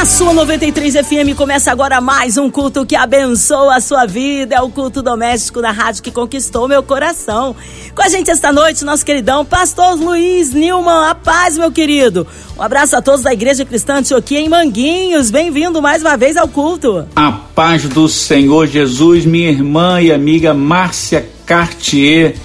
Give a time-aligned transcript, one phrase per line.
[0.00, 4.54] Na sua 93 FM começa agora mais um culto que abençoa a sua vida.
[4.54, 7.54] É o culto doméstico na rádio que conquistou meu coração.
[7.94, 11.10] Com a gente esta noite, nosso queridão Pastor Luiz Nilman.
[11.10, 12.26] A paz, meu querido.
[12.56, 15.30] Um abraço a todos da Igreja Cristã Antioquia em Manguinhos.
[15.30, 17.06] Bem-vindo mais uma vez ao culto.
[17.14, 22.36] A paz do Senhor Jesus, minha irmã e amiga Márcia Cartier.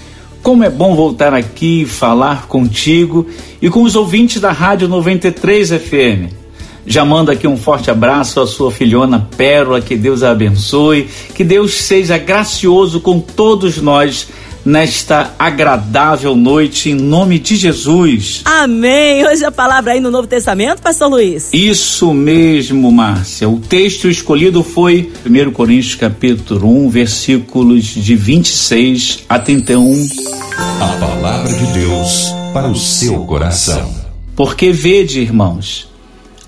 [0.43, 3.25] Como é bom voltar aqui e falar contigo
[3.61, 6.44] e com os ouvintes da Rádio 93 FM.
[6.85, 11.43] Já manda aqui um forte abraço à sua filhona Pérola, que Deus a abençoe, que
[11.43, 14.27] Deus seja gracioso com todos nós
[14.65, 18.41] nesta agradável noite, em nome de Jesus.
[18.45, 19.25] Amém.
[19.25, 21.51] Hoje a palavra aí no Novo Testamento, Pastor Luiz.
[21.53, 23.47] Isso mesmo, Márcia.
[23.47, 30.09] O texto escolhido foi 1 Coríntios capítulo 1, versículos de 26 a 31.
[30.57, 33.93] A palavra de Deus para o seu coração.
[34.35, 35.87] Porque vede, irmãos,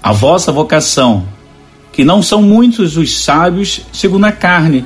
[0.02, 1.26] a vossa vocação,
[1.92, 4.86] que não são muitos os sábios segundo a carne,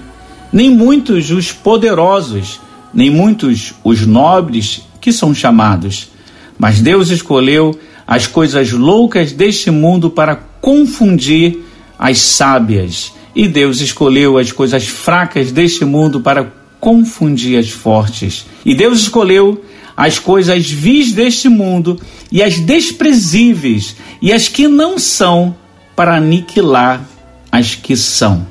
[0.52, 2.60] nem muitos os poderosos,
[2.94, 6.10] nem muitos os nobres que são chamados.
[6.58, 11.60] Mas Deus escolheu as coisas loucas deste mundo para confundir
[11.98, 18.46] as sábias, e Deus escolheu as coisas fracas deste mundo para confundir as fortes.
[18.66, 19.64] E Deus escolheu
[20.02, 25.56] as coisas vis deste mundo e as desprezíveis e as que não são
[25.96, 27.08] para aniquilar
[27.52, 28.48] as que são,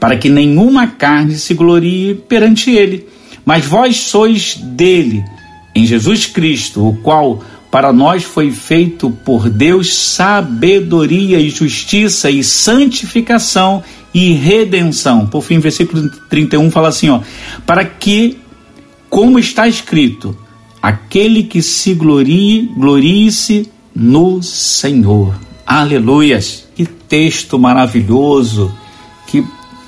[0.00, 3.06] para que nenhuma carne se glorie perante ele.
[3.44, 5.22] Mas vós sois dele,
[5.74, 12.42] em Jesus Cristo, o qual para nós foi feito por Deus sabedoria e justiça e
[12.42, 15.26] santificação e redenção.
[15.26, 17.20] Por fim, versículo 31 fala assim, ó,
[17.66, 18.38] para que
[19.10, 20.45] como está escrito,
[20.86, 25.34] aquele que se glorie, glorie-se no Senhor.
[25.66, 26.68] Aleluias!
[26.76, 28.72] Que texto maravilhoso,
[29.26, 29.44] que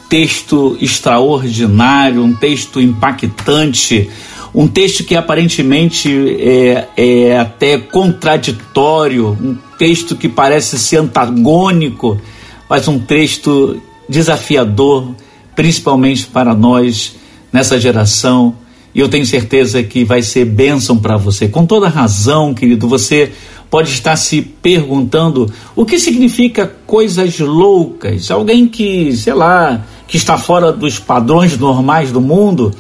[0.09, 4.11] texto extraordinário, um texto impactante,
[4.53, 6.11] um texto que aparentemente
[6.41, 12.21] é, é até contraditório, um texto que parece ser antagônico,
[12.69, 15.15] mas um texto desafiador,
[15.55, 17.15] principalmente para nós
[17.53, 18.57] nessa geração
[18.99, 21.47] e eu tenho certeza que vai ser bênção para você.
[21.47, 23.31] Com toda razão, querido, você
[23.71, 28.29] pode estar se perguntando o que significa coisas loucas.
[28.29, 32.75] Alguém que, sei lá, que está fora dos padrões normais do mundo,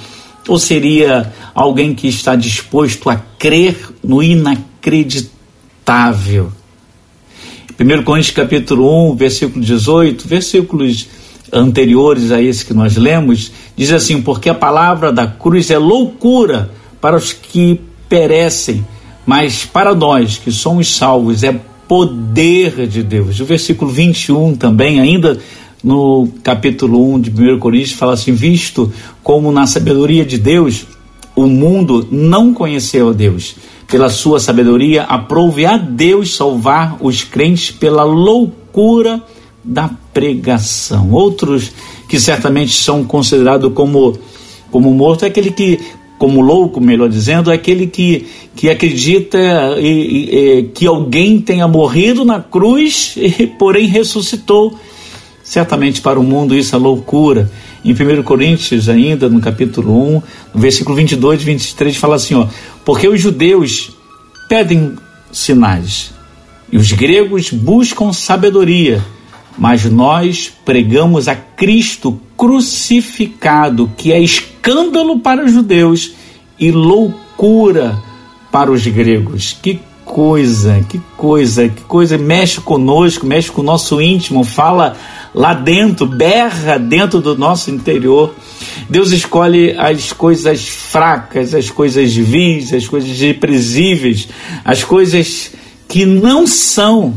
[0.49, 6.53] ou seria alguém que está disposto a crer no inacreditável?
[7.79, 11.07] 1 Coríntios capítulo 1, versículo 18, versículos
[11.53, 16.71] anteriores a esse que nós lemos, diz assim: Porque a palavra da cruz é loucura
[17.01, 18.87] para os que perecem,
[19.27, 23.41] mas para nós que somos salvos é poder de Deus.
[23.41, 25.39] O versículo 21 também, ainda
[25.83, 28.93] no capítulo 1 de 1 Coríntios, fala assim: Visto
[29.23, 30.87] como na sabedoria de Deus
[31.35, 33.55] o mundo não conheceu a Deus,
[33.87, 39.23] pela sua sabedoria aprove a Deus salvar os crentes pela loucura
[39.69, 41.13] da pregação.
[41.13, 41.71] Outros
[42.09, 44.19] que certamente são considerados como,
[44.71, 45.79] como morto é aquele que,
[46.17, 48.27] como louco, melhor dizendo, é aquele que,
[48.57, 49.39] que acredita
[49.79, 54.75] e, e, que alguém tenha morrido na cruz, e, porém ressuscitou.
[55.45, 57.51] Certamente para o mundo isso é loucura.
[57.85, 60.23] Em 1 Coríntios, ainda no capítulo 1,
[60.55, 62.47] no versículo 22 e 23, fala assim: ó,
[62.85, 63.93] Porque os judeus
[64.49, 64.95] pedem
[65.31, 66.13] sinais,
[66.71, 69.03] e os gregos buscam sabedoria
[69.57, 76.13] mas nós pregamos a Cristo crucificado, que é escândalo para os judeus
[76.59, 77.99] e loucura
[78.53, 79.57] para os gregos.
[79.61, 84.97] Que coisa, que coisa, que coisa, mexe conosco, mexe com o nosso íntimo, fala
[85.35, 88.35] lá dentro, berra dentro do nosso interior.
[88.89, 94.29] Deus escolhe as coisas fracas, as coisas vis, as coisas represíveis,
[94.65, 95.53] as coisas
[95.89, 97.15] que não são.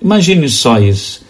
[0.00, 1.28] Imagine só isso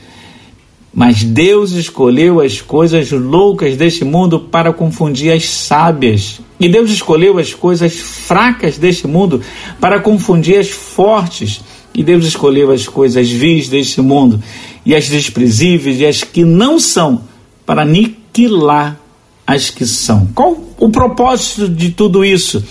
[0.93, 6.41] mas Deus escolheu as coisas loucas deste mundo para confundir as sábias.
[6.59, 9.41] E Deus escolheu as coisas fracas deste mundo
[9.81, 11.61] para confundir as fortes.
[11.95, 14.43] E Deus escolheu as coisas vis deste mundo
[14.85, 17.23] e as desprezíveis e as que não são
[17.65, 18.99] para aniquilar
[19.47, 20.29] as que são.
[20.35, 22.65] Qual o propósito de tudo isso?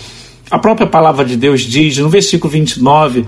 [0.50, 3.24] A própria palavra de Deus diz no versículo 29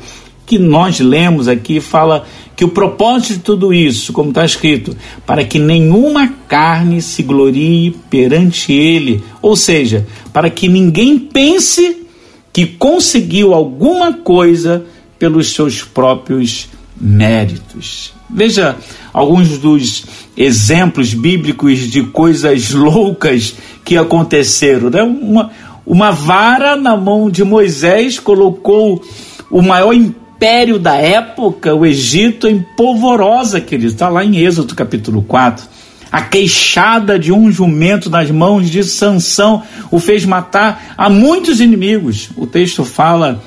[0.53, 4.95] que nós lemos aqui fala que o propósito de tudo isso, como está escrito,
[5.25, 12.05] para que nenhuma carne se glorie perante ele, ou seja, para que ninguém pense
[12.53, 14.85] que conseguiu alguma coisa
[15.19, 16.69] pelos seus próprios
[17.01, 18.13] méritos.
[18.29, 18.77] Veja
[19.11, 20.05] alguns dos
[20.37, 24.91] exemplos bíblicos de coisas loucas que aconteceram.
[24.91, 25.03] Né?
[25.03, 25.51] Uma,
[25.87, 29.03] uma vara na mão de Moisés colocou
[29.51, 29.95] o maior
[30.43, 33.93] império da época, o Egito, em polvorosa, querido.
[33.93, 35.65] Está lá em Êxodo capítulo 4.
[36.11, 42.31] A queixada de um jumento nas mãos de Sansão o fez matar a muitos inimigos.
[42.37, 43.41] O texto fala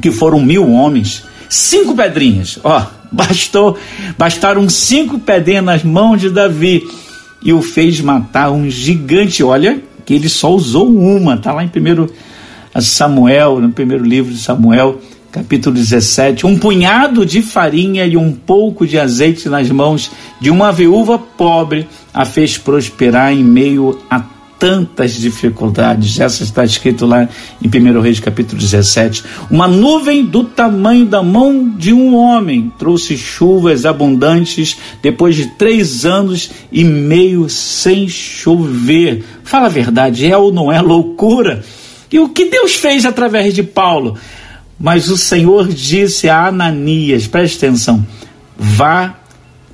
[0.00, 1.24] que foram mil homens.
[1.46, 3.76] Cinco pedrinhas, ó, bastou,
[4.16, 6.88] bastaram cinco pedrinhas nas mãos de Davi
[7.42, 9.44] e o fez matar um gigante.
[9.44, 12.10] Olha, que ele só usou uma, está lá em primeiro
[12.80, 15.00] Samuel, no primeiro livro de Samuel,
[15.34, 20.70] capítulo 17, um punhado de farinha e um pouco de azeite nas mãos de uma
[20.70, 24.22] viúva pobre a fez prosperar em meio a
[24.60, 26.20] tantas dificuldades.
[26.20, 27.28] Essa está escrito lá
[27.60, 29.24] em 1 Reis capítulo 17.
[29.50, 36.06] Uma nuvem do tamanho da mão de um homem trouxe chuvas abundantes depois de três
[36.06, 39.24] anos e meio sem chover.
[39.42, 41.64] Fala a verdade, é ou não é loucura?
[42.12, 44.16] E o que Deus fez através de Paulo?
[44.78, 48.04] Mas o Senhor disse a Ananias: preste atenção,
[48.56, 49.14] vá,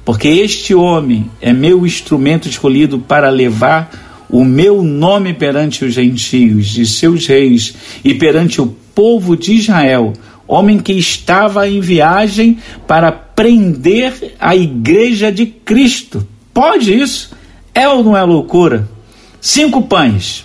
[0.04, 3.90] porque este homem é meu instrumento escolhido para levar
[4.28, 7.74] o meu nome perante os gentios, de seus reis,
[8.04, 10.12] e perante o povo de Israel,
[10.46, 16.26] homem que estava em viagem para prender a igreja de Cristo.
[16.54, 17.30] Pode isso?
[17.74, 18.88] É ou não é loucura?
[19.40, 20.44] Cinco pães,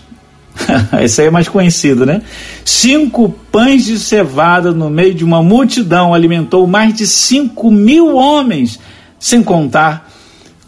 [1.01, 2.21] Esse aí é mais conhecido, né?
[2.63, 8.79] Cinco pães de cevada no meio de uma multidão alimentou mais de cinco mil homens,
[9.19, 10.09] sem contar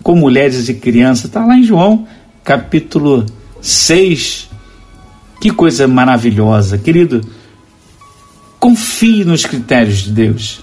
[0.03, 1.25] com mulheres e crianças.
[1.25, 2.07] Está lá em João,
[2.44, 3.25] capítulo
[3.61, 4.49] 6.
[5.41, 7.21] Que coisa maravilhosa, querido.
[8.59, 10.61] Confie nos critérios de Deus.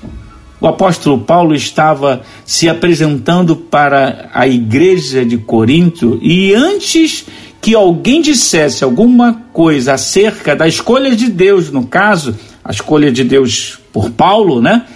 [0.65, 7.27] O apóstolo Paulo estava se apresentando para a igreja de Corinto e antes
[7.61, 12.35] que alguém dissesse alguma coisa acerca da escolha de Deus, no caso,
[12.65, 14.87] a escolha de Deus por Paulo, né?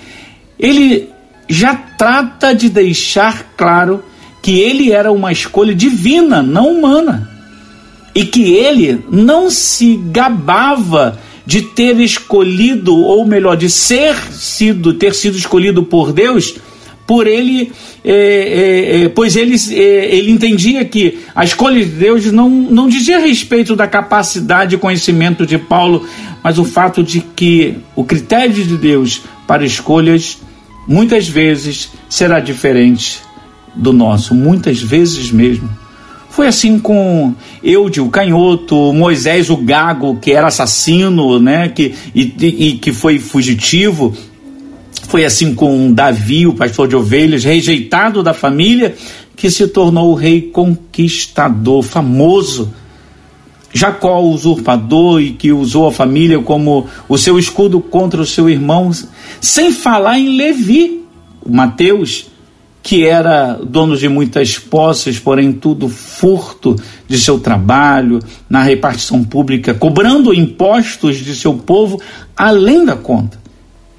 [0.59, 1.11] Ele
[1.47, 4.03] já trata de deixar claro
[4.41, 7.29] que ele era uma escolha divina, não humana.
[8.15, 15.15] E que ele não se gabava de ter escolhido, ou melhor, de ser sido, ter
[15.15, 16.57] sido escolhido por Deus
[17.07, 17.73] por ele,
[18.05, 23.19] é, é, pois ele, é, ele entendia que a escolha de Deus não, não dizia
[23.19, 26.07] respeito da capacidade e conhecimento de Paulo,
[26.45, 30.37] mas o fato de que o critério de Deus para escolhas
[30.87, 33.23] muitas vezes será diferente
[33.75, 35.88] do nosso, muitas vezes mesmo.
[36.31, 42.33] Foi assim com Eude, o canhoto, Moisés, o gago, que era assassino, né, que, e,
[42.41, 44.15] e que foi fugitivo,
[45.09, 48.95] foi assim com Davi, o pastor de ovelhas, rejeitado da família,
[49.35, 52.73] que se tornou o rei conquistador, famoso.
[53.73, 58.49] Jacó, o usurpador, e que usou a família como o seu escudo contra o seu
[58.49, 58.91] irmão,
[59.41, 61.05] sem falar em Levi,
[61.47, 62.27] Mateus,
[62.83, 66.77] que era dono de muitas posses, porém tudo furto
[67.07, 72.01] de seu trabalho, na repartição pública, cobrando impostos de seu povo
[72.37, 73.39] além da conta.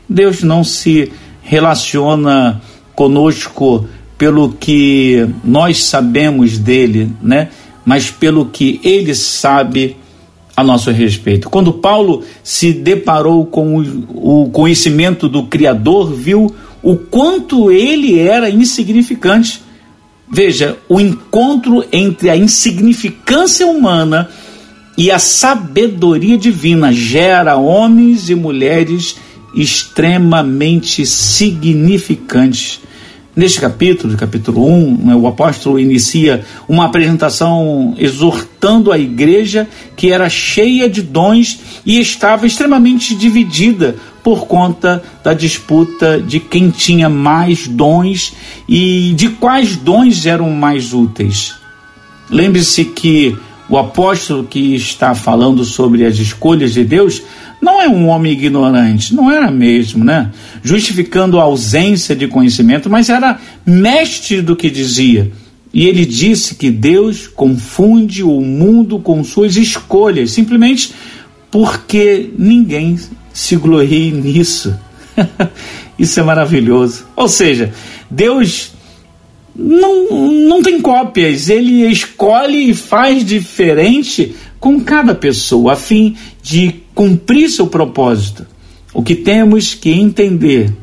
[0.08, 1.12] Deus não se
[1.44, 2.62] relaciona
[2.96, 7.50] conosco pelo que nós sabemos dele, né?
[7.86, 9.96] Mas pelo que ele sabe
[10.60, 11.50] a nosso respeito.
[11.50, 19.62] Quando Paulo se deparou com o conhecimento do Criador, viu o quanto ele era insignificante.
[20.32, 24.30] Veja, o encontro entre a insignificância humana
[24.98, 29.16] e a sabedoria divina gera homens e mulheres
[29.56, 32.82] extremamente significantes.
[33.40, 39.66] Neste capítulo, capítulo 1, né, o apóstolo inicia uma apresentação exortando a igreja
[39.96, 46.70] que era cheia de dons e estava extremamente dividida por conta da disputa de quem
[46.70, 48.34] tinha mais dons
[48.68, 51.56] e de quais dons eram mais úteis.
[52.30, 53.38] Lembre-se que
[53.70, 57.22] o apóstolo que está falando sobre as escolhas de Deus
[57.62, 60.32] não é um homem ignorante, não era mesmo, né?
[60.64, 65.32] Justificando a ausência de conhecimento, mas era mestre do que dizia.
[65.74, 70.94] E ele disse que Deus confunde o mundo com suas escolhas, simplesmente
[71.52, 72.98] porque ninguém
[73.34, 74.76] se glorie nisso.
[76.00, 77.06] Isso é maravilhoso.
[77.16, 77.74] Ou seja,
[78.10, 78.72] Deus
[79.56, 80.10] não,
[80.48, 87.50] não tem cópias, ele escolhe e faz diferente com cada pessoa, a fim de cumprir
[87.50, 88.46] seu propósito.
[88.94, 90.76] O que temos que entender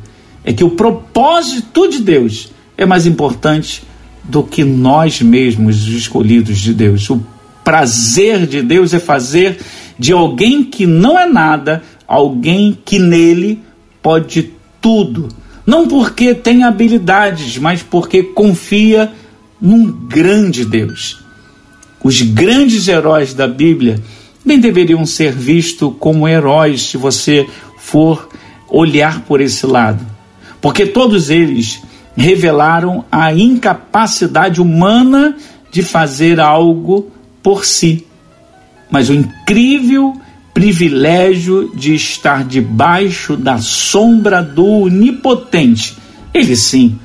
[0.43, 3.83] é que o propósito de Deus é mais importante
[4.23, 7.07] do que nós mesmos, os escolhidos de Deus.
[7.11, 7.23] O
[7.63, 9.59] prazer de Deus é fazer
[9.99, 13.59] de alguém que não é nada, alguém que nele
[14.01, 15.29] pode tudo.
[15.67, 19.11] Não porque tem habilidades, mas porque confia
[19.61, 21.23] num grande Deus.
[22.03, 24.01] Os grandes heróis da Bíblia
[24.47, 27.45] bem deveriam ser vistos como heróis se você
[27.77, 28.29] for
[28.69, 30.03] olhar por esse lado.
[30.61, 31.81] Porque todos eles
[32.15, 35.35] revelaram a incapacidade humana
[35.71, 37.11] de fazer algo
[37.43, 38.05] por si,
[38.89, 40.19] mas o incrível
[40.53, 45.95] privilégio de estar debaixo da sombra do Onipotente.
[46.33, 46.97] Ele sim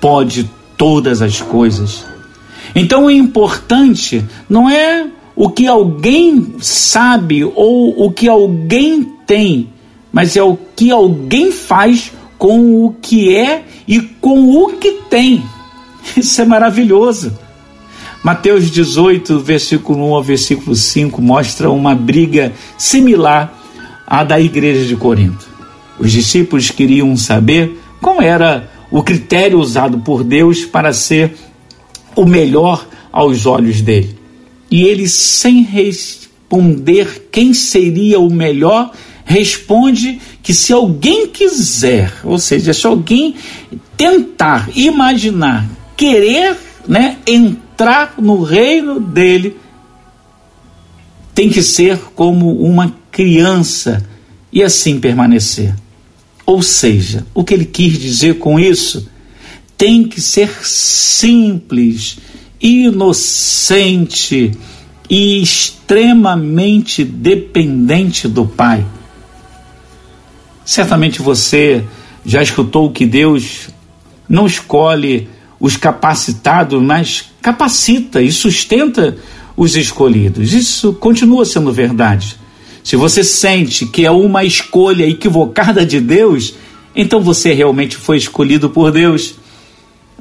[0.00, 2.04] pode todas as coisas.
[2.74, 9.68] Então o importante não é o que alguém sabe ou o que alguém tem,
[10.10, 15.44] mas é o que alguém faz com o que é e com o que tem.
[16.16, 17.36] Isso é maravilhoso.
[18.24, 23.54] Mateus 18, versículo 1 ao versículo 5 mostra uma briga similar
[24.06, 25.46] à da igreja de Corinto.
[25.98, 31.36] Os discípulos queriam saber qual era o critério usado por Deus para ser
[32.14, 34.15] o melhor aos olhos dele.
[34.70, 38.92] E ele, sem responder quem seria o melhor,
[39.24, 43.34] responde que se alguém quiser, ou seja, se alguém
[43.96, 46.56] tentar imaginar, querer
[46.86, 49.56] né, entrar no reino dele,
[51.34, 54.06] tem que ser como uma criança
[54.52, 55.74] e assim permanecer.
[56.46, 59.10] Ou seja, o que ele quis dizer com isso
[59.76, 62.18] tem que ser simples,
[62.60, 64.52] inocente
[65.08, 68.84] e extremamente dependente do Pai.
[70.64, 71.84] Certamente você
[72.24, 73.68] já escutou que Deus
[74.28, 75.28] não escolhe
[75.60, 79.16] os capacitados, mas capacita e sustenta
[79.56, 80.52] os escolhidos.
[80.52, 82.36] Isso continua sendo verdade.
[82.82, 86.54] Se você sente que é uma escolha equivocada de Deus,
[86.94, 89.34] então você realmente foi escolhido por Deus.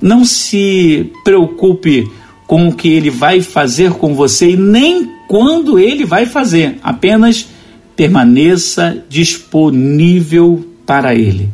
[0.01, 2.09] Não se preocupe
[2.47, 6.79] com o que ele vai fazer com você e nem quando ele vai fazer.
[6.83, 7.47] Apenas
[7.95, 11.49] permaneça disponível para Ele.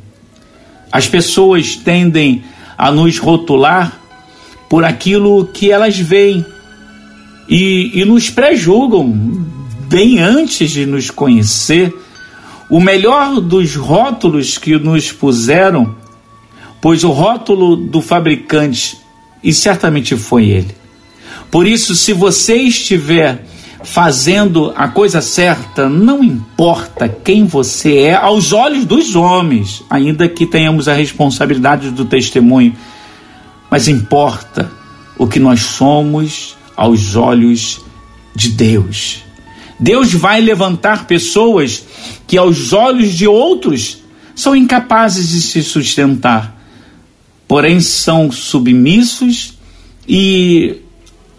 [0.92, 2.44] As pessoas tendem
[2.78, 3.98] a nos rotular
[4.70, 6.46] por aquilo que elas veem
[7.48, 9.08] e, e nos prejulgam
[9.88, 11.94] bem antes de nos conhecer.
[12.70, 15.96] O melhor dos rótulos que nos puseram,
[16.82, 18.98] pois o rótulo do fabricante,
[19.44, 20.81] e certamente foi ele.
[21.52, 23.46] Por isso, se você estiver
[23.84, 30.46] fazendo a coisa certa, não importa quem você é aos olhos dos homens, ainda que
[30.46, 32.74] tenhamos a responsabilidade do testemunho,
[33.70, 34.72] mas importa
[35.18, 37.82] o que nós somos aos olhos
[38.34, 39.24] de Deus.
[39.80, 41.84] Deus vai levantar pessoas
[42.28, 43.98] que, aos olhos de outros,
[44.36, 46.56] são incapazes de se sustentar,
[47.48, 49.58] porém são submissos
[50.08, 50.78] e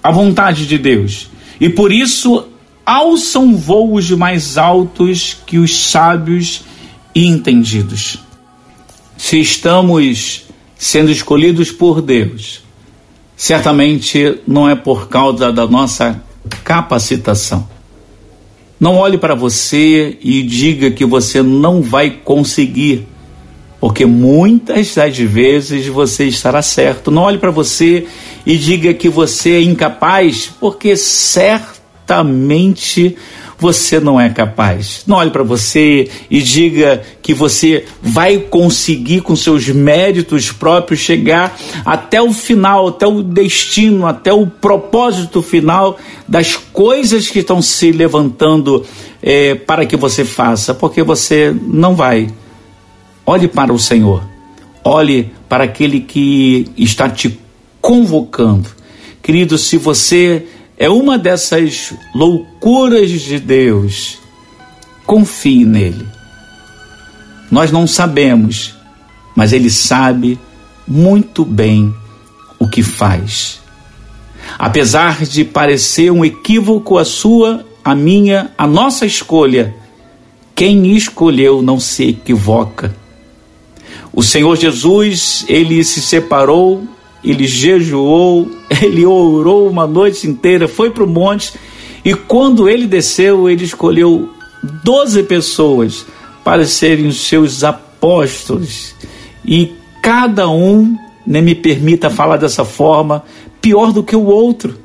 [0.02, 1.30] à vontade de Deus
[1.60, 2.48] e por isso
[2.84, 6.64] alçam voos mais altos que os sábios
[7.14, 8.18] e entendidos.
[9.16, 12.62] Se estamos sendo escolhidos por Deus,
[13.36, 16.20] certamente não é por causa da nossa
[16.64, 17.68] capacitação.
[18.80, 23.06] Não olhe para você e diga que você não vai conseguir,
[23.80, 27.08] porque muitas das vezes você estará certo.
[27.08, 28.08] Não olhe para você
[28.44, 33.16] e diga que você é incapaz, porque certamente
[33.62, 35.04] você não é capaz.
[35.06, 41.56] Não olhe para você e diga que você vai conseguir, com seus méritos próprios, chegar
[41.84, 45.96] até o final, até o destino, até o propósito final
[46.26, 48.84] das coisas que estão se levantando
[49.22, 52.28] é, para que você faça, porque você não vai.
[53.24, 54.24] Olhe para o Senhor,
[54.82, 57.38] olhe para aquele que está te
[57.82, 58.70] convocando.
[59.20, 60.46] Querido, se você
[60.78, 64.18] é uma dessas loucuras de Deus,
[65.04, 66.06] confie nele.
[67.50, 68.74] Nós não sabemos,
[69.36, 70.38] mas ele sabe
[70.88, 71.94] muito bem
[72.58, 73.60] o que faz.
[74.58, 79.74] Apesar de parecer um equívoco a sua, a minha, a nossa escolha,
[80.54, 82.94] quem escolheu não se equivoca.
[84.12, 86.86] O Senhor Jesus, ele se separou,
[87.24, 88.50] ele jejuou,
[88.82, 91.52] ele orou uma noite inteira, foi para o monte
[92.04, 94.30] e quando ele desceu, ele escolheu
[94.84, 96.04] doze pessoas
[96.44, 98.94] para serem os seus apóstolos
[99.44, 103.24] e cada um, nem me permita falar dessa forma,
[103.60, 104.76] pior do que o outro.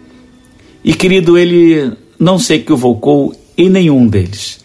[0.84, 4.64] E querido, ele não se equivocou em nenhum deles.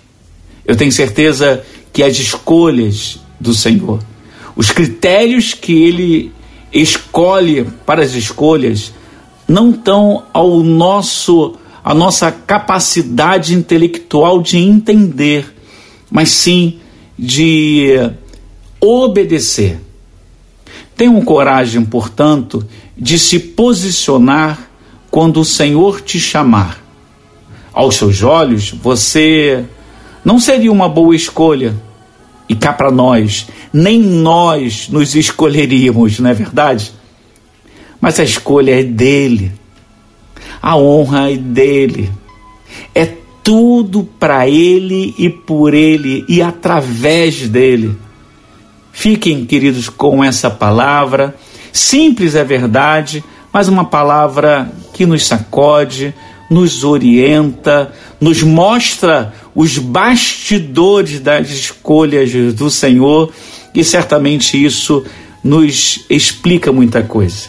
[0.67, 3.99] Eu tenho certeza que as escolhas do Senhor,
[4.55, 6.33] os critérios que ele
[6.73, 8.93] escolhe para as escolhas,
[9.47, 15.53] não estão ao nosso a nossa capacidade intelectual de entender,
[16.09, 16.79] mas sim
[17.19, 18.11] de
[18.81, 19.81] obedecer.
[20.97, 22.65] Tenham coragem, portanto,
[22.97, 24.71] de se posicionar
[25.11, 26.81] quando o Senhor te chamar.
[27.73, 29.65] Aos seus olhos, você
[30.25, 31.75] não seria uma boa escolha.
[32.49, 36.93] E cá para nós, nem nós nos escolheríamos, não é verdade?
[38.01, 39.53] Mas a escolha é dele.
[40.61, 42.11] A honra é dele.
[42.95, 43.07] É
[43.43, 47.97] tudo para ele e por ele e através dele.
[48.93, 51.35] Fiquem, queridos, com essa palavra.
[51.73, 56.15] Simples é verdade, mas uma palavra que nos sacode,
[56.51, 63.33] nos orienta, nos mostra os bastidores das escolhas do Senhor
[63.75, 65.05] e certamente isso
[65.43, 67.49] nos explica muita coisa.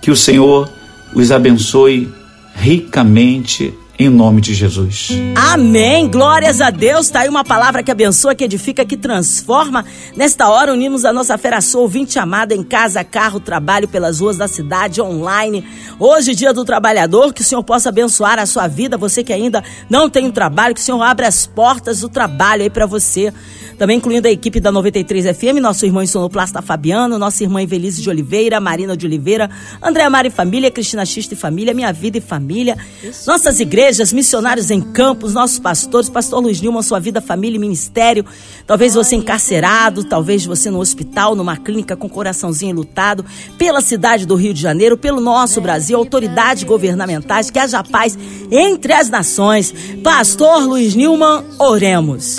[0.00, 0.70] Que o Senhor
[1.14, 2.08] os abençoe
[2.54, 5.10] ricamente em nome de Jesus.
[5.36, 6.08] Amém.
[6.08, 7.08] Glórias a Deus.
[7.08, 9.84] Tá aí uma palavra que abençoa, que edifica, que transforma.
[10.16, 14.36] Nesta hora, unimos a nossa fera sua ouvinte amada em casa, carro, trabalho, pelas ruas
[14.36, 15.64] da cidade, online.
[15.98, 18.96] Hoje, dia do trabalhador, que o Senhor possa abençoar a sua vida.
[18.96, 22.62] Você que ainda não tem um trabalho, que o Senhor abra as portas do trabalho
[22.62, 23.32] aí para você
[23.78, 28.08] também incluindo a equipe da 93 FM, nosso irmão Sonoplasta Fabiano, nossa irmã Evelise de
[28.08, 29.50] Oliveira, Marina de Oliveira,
[29.82, 33.28] Andréa Mari Família, Cristina Xista e Família, Minha Vida e Família, Isso.
[33.28, 38.24] nossas igrejas, missionários em campos, nossos pastores, pastor Luiz Nilman, sua vida, família e ministério,
[38.66, 43.24] talvez você encarcerado, talvez você no hospital, numa clínica com coraçãozinho lutado,
[43.58, 48.18] pela cidade do Rio de Janeiro, pelo nosso Brasil, autoridades governamentais, que haja paz
[48.50, 49.74] entre as nações.
[50.02, 52.36] Pastor Luiz Nilman, oremos.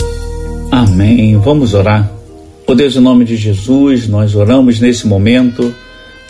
[0.71, 1.37] Amém.
[1.37, 2.11] Vamos orar.
[2.65, 5.73] Por Deus, em nome de Jesus, nós oramos nesse momento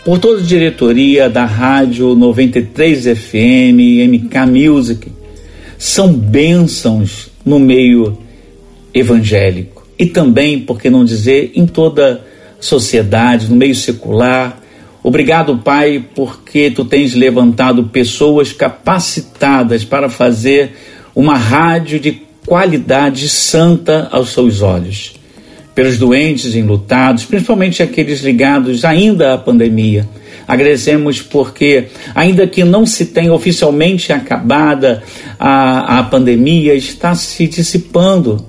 [0.05, 5.14] por toda a diretoria da Rádio 93 FM, MK Music.
[5.77, 8.17] São bênçãos no meio
[8.93, 12.21] evangélico e também, por que não dizer, em toda
[12.59, 14.61] sociedade, no meio secular.
[15.03, 20.75] Obrigado, Pai, porque tu tens levantado pessoas capacitadas para fazer
[21.15, 25.13] uma rádio de qualidade santa aos seus olhos.
[25.73, 30.07] Pelos doentes enlutados, principalmente aqueles ligados ainda à pandemia.
[30.47, 35.03] Agradecemos porque, ainda que não se tenha oficialmente acabada
[35.39, 38.45] a, a pandemia, está se dissipando.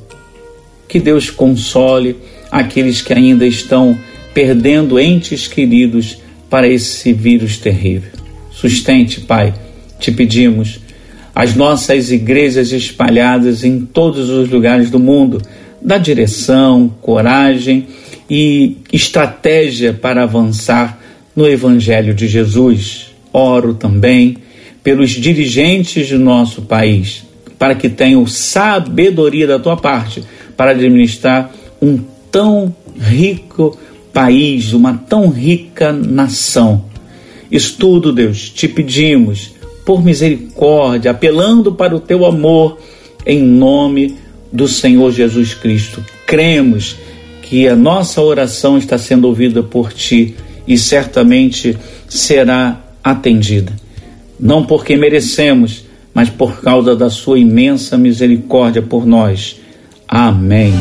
[0.88, 2.16] Que Deus console
[2.50, 3.98] aqueles que ainda estão
[4.32, 6.18] perdendo entes queridos
[6.50, 8.10] para esse vírus terrível.
[8.50, 9.54] Sustente, Pai,
[9.98, 10.80] te pedimos
[11.34, 15.42] as nossas igrejas espalhadas em todos os lugares do mundo.
[15.82, 17.86] Dá direção, coragem
[18.28, 20.98] e estratégia para avançar
[21.36, 23.14] no Evangelho de Jesus.
[23.32, 24.38] Oro também
[24.82, 27.26] pelos dirigentes do nosso país,
[27.58, 30.22] para que tenham sabedoria da tua parte
[30.56, 31.98] para administrar um
[32.30, 33.78] tão rico
[34.12, 36.84] país, uma tão rica nação.
[37.50, 39.52] Estudo, Deus, te pedimos
[39.84, 42.78] por misericórdia, apelando para o teu amor,
[43.26, 44.16] em nome
[44.52, 46.02] do Senhor Jesus Cristo.
[46.26, 46.96] Cremos
[47.42, 50.34] que a nossa oração está sendo ouvida por ti
[50.66, 51.76] e certamente
[52.08, 53.72] será atendida.
[54.38, 59.56] Não porque merecemos, mas por causa da sua imensa misericórdia por nós.
[60.08, 60.72] Amém.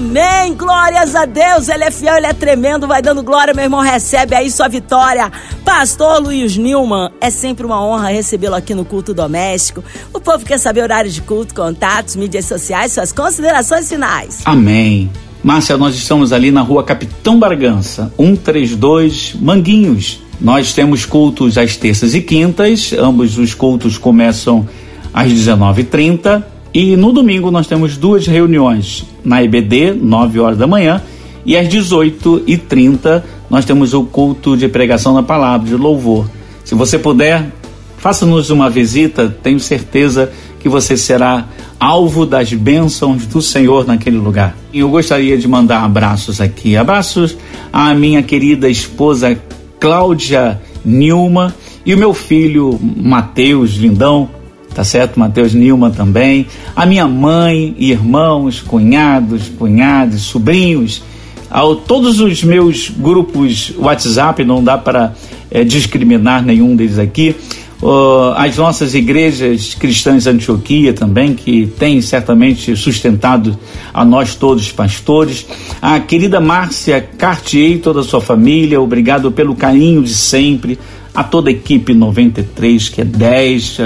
[0.00, 0.54] Amém.
[0.54, 1.68] Glórias a Deus.
[1.68, 2.86] Ele é fiel, ele é tremendo.
[2.86, 3.80] Vai dando glória, meu irmão.
[3.80, 5.30] Recebe aí sua vitória.
[5.64, 9.84] Pastor Luiz Nilman, é sempre uma honra recebê-lo aqui no culto doméstico.
[10.12, 14.40] O povo quer saber horário de culto, contatos, mídias sociais, suas considerações finais.
[14.46, 15.10] Amém.
[15.42, 20.20] Márcia, nós estamos ali na rua Capitão Bargança, 132 Manguinhos.
[20.38, 24.68] Nós temos cultos às terças e quintas, ambos os cultos começam
[25.14, 31.02] às 19h30 e no domingo nós temos duas reuniões na EBD, 9 horas da manhã,
[31.44, 36.28] e às 18h30 nós temos o culto de pregação da palavra, de louvor.
[36.64, 37.50] Se você puder,
[37.96, 40.30] faça-nos uma visita, tenho certeza que
[40.68, 41.46] você será
[41.78, 44.54] alvo das bênçãos do Senhor naquele lugar.
[44.72, 46.76] E eu gostaria de mandar abraços aqui.
[46.76, 47.36] Abraços
[47.72, 49.38] à minha querida esposa
[49.80, 54.28] Cláudia Nilma e o meu filho Mateus Lindão,
[54.74, 55.18] tá certo?
[55.18, 56.46] Mateus Nilma também.
[56.76, 61.02] A minha mãe, irmãos, cunhados, cunhadas, sobrinhos,
[61.50, 65.14] ao todos os meus grupos WhatsApp, não dá para
[65.50, 67.34] é, discriminar nenhum deles aqui
[67.82, 73.58] uh, as nossas igrejas cristãs de Antioquia também, que tem certamente sustentado
[73.92, 75.46] a nós todos pastores.
[75.80, 80.78] A querida Márcia Cartier e toda a sua família, obrigado pelo carinho de sempre.
[81.12, 83.78] A toda a equipe 93, que é 10,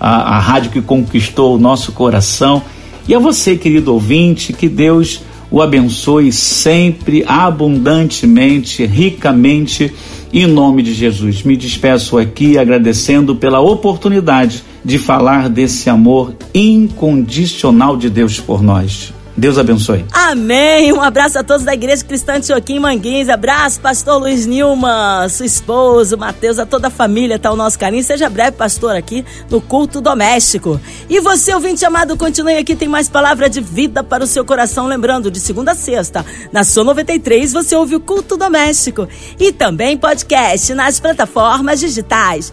[0.00, 2.62] a, a rádio que conquistou o nosso coração.
[3.06, 9.92] E a você, querido ouvinte, que Deus o abençoe sempre, abundantemente, ricamente
[10.32, 17.96] em nome de Jesus, me despeço aqui agradecendo pela oportunidade de falar desse amor incondicional
[17.96, 19.12] de Deus por nós.
[19.38, 20.04] Deus abençoe.
[20.12, 20.92] Amém.
[20.92, 23.28] Um abraço a todos da Igreja Cristã de Joaquim Manguins.
[23.28, 28.02] Abraço, pastor Luiz Nilma, sua esposa, Mateus, a toda a família, tá o nosso carinho.
[28.02, 30.80] Seja breve, pastor, aqui no culto doméstico.
[31.08, 34.88] E você, ouvinte amado, continue aqui, tem mais palavra de vida para o seu coração.
[34.88, 39.06] Lembrando, de segunda a sexta, na sua 93, você ouve o culto doméstico.
[39.38, 42.52] E também podcast nas plataformas digitais.